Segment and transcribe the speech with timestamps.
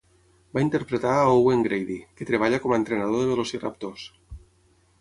[0.57, 4.09] Va interpretar a Owen Grady, que treballa com a entrenador de velociraptors.